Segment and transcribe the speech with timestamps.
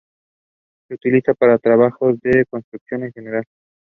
[0.89, 3.47] The institute aimed to promote positive relations between workers and management.